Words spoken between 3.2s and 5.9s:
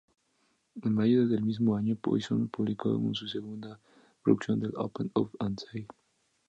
segunda producción "Open Up and Say...